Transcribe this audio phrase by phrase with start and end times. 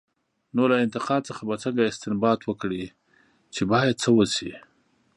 [0.55, 2.83] نو له انتقاد څخه به څنګه استنباط وکړي،
[3.53, 4.51] چې باید څه وشي؟